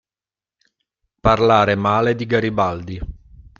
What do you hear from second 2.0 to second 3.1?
di Garibaldi.